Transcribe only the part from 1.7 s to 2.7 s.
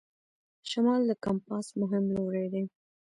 مهم لوری دی.